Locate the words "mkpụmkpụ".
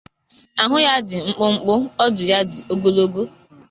1.29-1.73